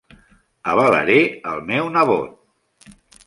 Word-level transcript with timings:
Avalaré 0.71 1.17
el 1.53 1.61
meu 1.69 1.91
nebot. 1.97 2.91